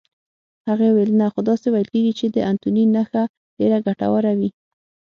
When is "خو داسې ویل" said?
1.33-1.87